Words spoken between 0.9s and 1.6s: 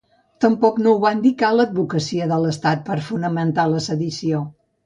ho va indicar